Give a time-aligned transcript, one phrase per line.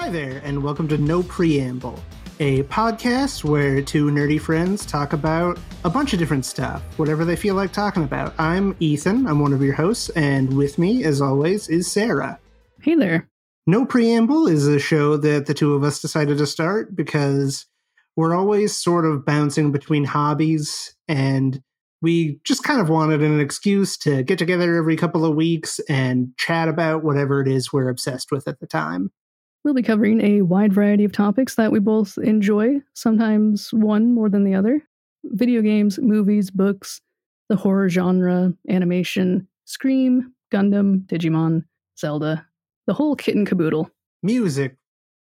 [0.00, 2.02] Hi there, and welcome to No Preamble,
[2.40, 7.36] a podcast where two nerdy friends talk about a bunch of different stuff, whatever they
[7.36, 8.32] feel like talking about.
[8.38, 12.40] I'm Ethan, I'm one of your hosts, and with me, as always, is Sarah.
[12.80, 13.28] Hey there.
[13.66, 17.66] No Preamble is a show that the two of us decided to start because
[18.16, 21.62] we're always sort of bouncing between hobbies and
[22.00, 26.34] we just kind of wanted an excuse to get together every couple of weeks and
[26.38, 29.12] chat about whatever it is we're obsessed with at the time.
[29.62, 34.30] We'll be covering a wide variety of topics that we both enjoy, sometimes one more
[34.30, 34.82] than the other
[35.24, 37.02] video games, movies, books,
[37.50, 41.64] the horror genre, animation, Scream, Gundam, Digimon,
[41.98, 42.46] Zelda,
[42.86, 43.90] the whole kit and caboodle.
[44.22, 44.76] Music,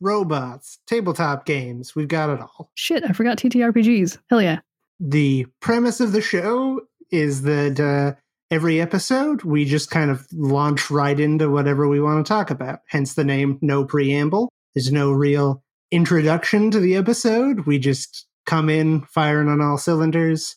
[0.00, 2.70] robots, tabletop games, we've got it all.
[2.74, 4.18] Shit, I forgot TTRPGs.
[4.28, 4.60] Hell yeah.
[4.98, 6.80] The premise of the show
[7.10, 8.18] is that uh,
[8.50, 12.80] every episode we just kind of launch right into whatever we want to talk about.
[12.88, 14.48] Hence the name No Preamble.
[14.74, 17.66] There's no real introduction to the episode.
[17.66, 20.56] We just come in firing on all cylinders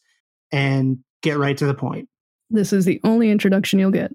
[0.52, 2.08] and get right to the point.
[2.50, 4.12] This is the only introduction you'll get.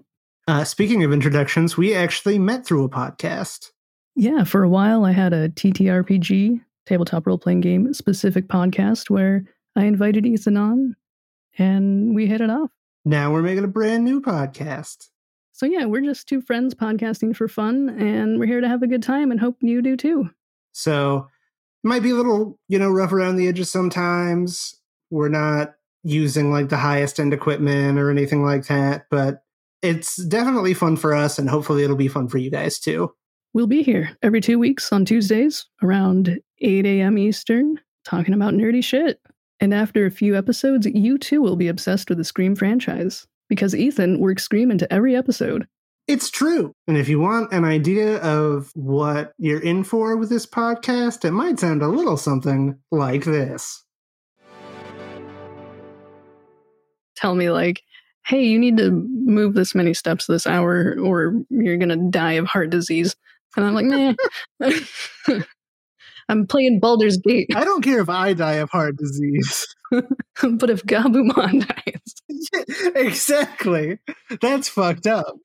[0.47, 3.71] Uh, speaking of introductions, we actually met through a podcast.
[4.15, 9.43] Yeah, for a while I had a TTRPG, tabletop role playing game specific podcast where
[9.75, 10.95] I invited Ethan on
[11.57, 12.69] and we hit it off.
[13.07, 15.09] Now we're making a brand new podcast.
[15.51, 18.87] So, yeah, we're just two friends podcasting for fun and we're here to have a
[18.87, 20.29] good time and hope you do too.
[20.71, 21.27] So,
[21.83, 24.75] it might be a little, you know, rough around the edges sometimes.
[25.11, 29.43] We're not using like the highest end equipment or anything like that, but
[29.83, 33.13] it's definitely fun for us and hopefully it'll be fun for you guys too.
[33.53, 37.17] We'll be here every two weeks on Tuesdays around 8 a.m.
[37.17, 39.21] Eastern talking about nerdy shit.
[39.59, 43.73] And after a few episodes, you too will be obsessed with the Scream franchise because
[43.73, 45.67] Ethan works Scream into every episode.
[46.07, 46.73] It's true.
[46.87, 51.31] And if you want an idea of what you're in for with this podcast, it
[51.31, 53.83] might sound a little something like this.
[57.15, 57.81] Tell me, like,
[58.27, 62.33] hey, you need to move this many steps this hour or you're going to die
[62.33, 63.15] of heart disease.
[63.55, 64.13] And I'm like, nah.
[66.27, 67.49] I'm playing Baldur's Gate.
[67.55, 69.67] I don't care if I die of heart disease.
[69.91, 72.91] but if Gabumon dies.
[72.95, 73.99] Exactly.
[74.41, 75.35] That's fucked up.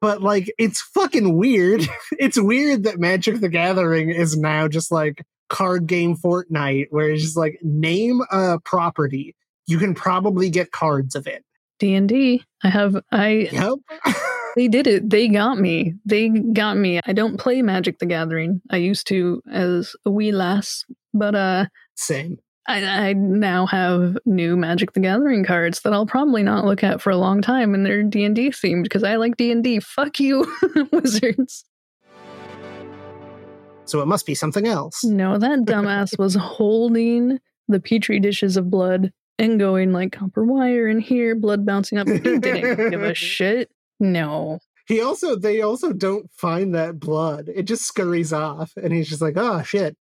[0.00, 1.86] but like it's fucking weird.
[2.12, 7.22] It's weird that Magic the Gathering is now just like card game Fortnite, where it's
[7.22, 9.34] just like name a property.
[9.66, 11.44] You can probably get cards of it.
[11.78, 12.42] D and D.
[12.64, 13.74] I have I Yep.
[14.58, 15.08] They did it.
[15.08, 15.94] They got me.
[16.04, 17.00] They got me.
[17.06, 18.60] I don't play Magic the Gathering.
[18.70, 22.38] I used to as a wee lass, but uh Same.
[22.66, 27.00] I, I now have new Magic the Gathering cards that I'll probably not look at
[27.00, 29.64] for a long time, and they're D and D themed because I like D and
[29.64, 29.80] D.
[29.80, 30.44] Fuck you,
[30.92, 31.64] wizards.
[33.86, 35.02] So it must be something else.
[35.02, 37.38] No, that dumbass was holding
[37.68, 42.06] the petri dishes of blood and going like copper wire in here, blood bouncing up.
[42.06, 43.70] He didn't give a shit.
[44.00, 44.60] No.
[44.86, 47.50] He also they also don't find that blood.
[47.54, 49.96] It just scurries off and he's just like, "Oh shit."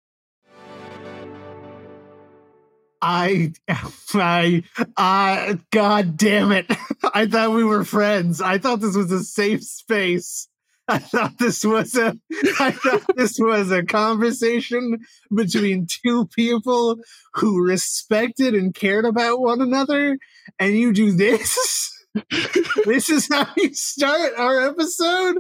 [3.02, 3.54] I
[4.14, 4.64] I
[4.98, 6.66] I god damn it.
[7.14, 8.42] I thought we were friends.
[8.42, 10.48] I thought this was a safe space.
[10.88, 12.18] I thought this was a
[12.60, 15.00] I thought this was a conversation
[15.34, 16.98] between two people
[17.36, 20.18] who respected and cared about one another
[20.60, 22.03] and you do this?
[22.86, 25.38] this is how you start our episode?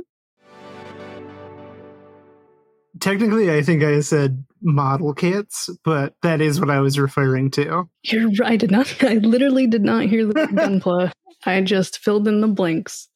[2.99, 7.89] Technically, I think I said model kits, but that is what I was referring to.
[8.03, 8.53] You're right.
[8.53, 11.11] I did not I literally did not hear the gunpla.
[11.45, 13.09] I just filled in the blanks.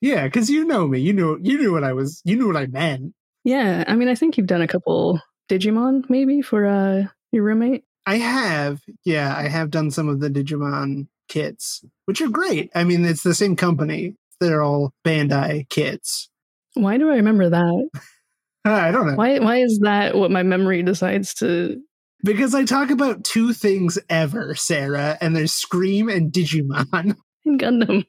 [0.00, 1.00] Yeah, because you know me.
[1.00, 3.14] You knew you knew what I was you knew what I meant.
[3.44, 7.84] Yeah, I mean I think you've done a couple Digimon maybe for uh your roommate.
[8.06, 12.70] I have, yeah, I have done some of the Digimon kits, which are great.
[12.74, 14.16] I mean, it's the same company.
[14.40, 16.28] They're all Bandai kits.
[16.74, 17.88] Why do I remember that?
[18.64, 19.14] I don't know.
[19.14, 21.80] Why why is that what my memory decides to
[22.22, 27.16] Because I talk about two things ever, Sarah, and there's Scream and Digimon.
[27.44, 28.06] in Gundam?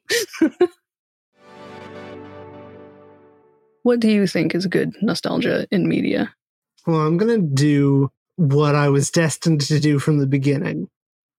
[3.82, 6.34] what do you think is good nostalgia in media?
[6.86, 10.88] Well, I'm to do what I was destined to do from the beginning,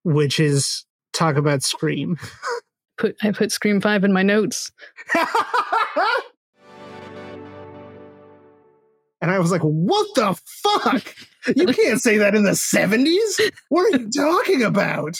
[0.03, 0.85] which is
[1.17, 2.17] talk about Scream.
[2.97, 4.71] Put I put Scream 5 in my notes.
[9.21, 10.33] and I was like, what the
[10.63, 11.15] fuck?
[11.55, 13.51] You can't say that in the 70s?
[13.69, 15.15] What are you talking about?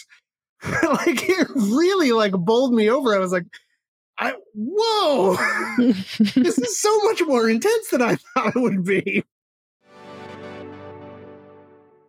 [0.84, 3.16] like it really like bowled me over.
[3.16, 3.46] I was like,
[4.18, 5.36] I whoa!
[6.18, 9.24] this is so much more intense than I thought it would be.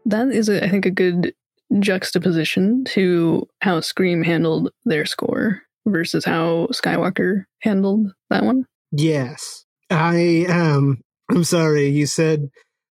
[0.07, 1.35] that is, I think, a good
[1.79, 8.65] juxtaposition to how Scream handled their score versus how Skywalker handled that one.
[8.93, 9.65] Yes.
[9.91, 11.01] I um
[11.31, 12.49] I'm sorry, you said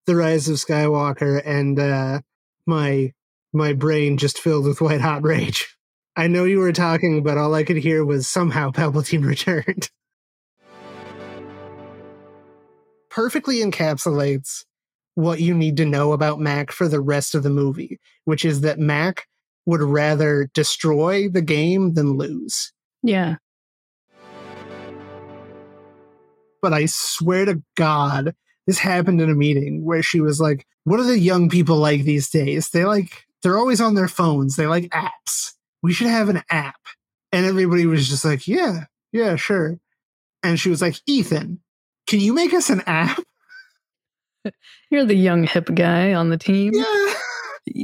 [0.06, 2.20] the rise of Skywalker and uh
[2.67, 3.12] my
[3.52, 5.76] my brain just filled with white hot rage.
[6.19, 9.90] I know you were talking, but all I could hear was somehow Palpatine returned.
[13.11, 14.64] Perfectly encapsulates
[15.17, 18.61] what you need to know about Mac for the rest of the movie, which is
[18.61, 19.27] that Mac
[19.65, 22.73] would rather destroy the game than lose.
[23.03, 23.37] Yeah.
[26.61, 28.35] But I swear to God,
[28.67, 32.03] this happened in a meeting where she was like, What are the young people like
[32.03, 32.69] these days?
[32.69, 34.57] They like, they're always on their phones.
[34.57, 35.53] They like apps.
[35.83, 36.81] We should have an app.
[37.33, 39.79] And everybody was just like, Yeah, yeah, sure.
[40.43, 41.61] And she was like, Ethan,
[42.07, 43.19] can you make us an app?
[44.90, 46.72] You're the young hip guy on the team.
[46.75, 47.14] Yeah.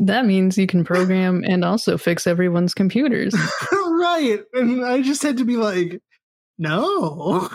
[0.05, 3.35] That means you can program and also fix everyone's computers.
[3.73, 4.41] right.
[4.55, 6.01] And I just had to be like,
[6.59, 7.49] no.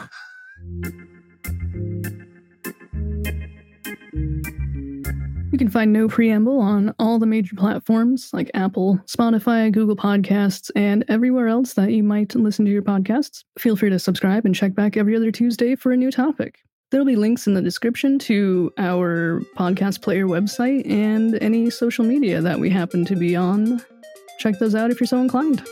[5.57, 10.69] You can find No Preamble on all the major platforms like Apple, Spotify, Google Podcasts,
[10.75, 13.43] and everywhere else that you might listen to your podcasts.
[13.57, 16.59] Feel free to subscribe and check back every other Tuesday for a new topic.
[16.89, 22.39] There'll be links in the description to our podcast player website and any social media
[22.39, 23.81] that we happen to be on.
[24.39, 25.67] Check those out if you're so inclined.